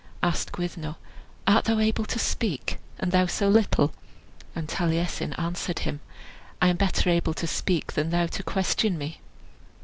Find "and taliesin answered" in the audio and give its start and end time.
4.55-5.77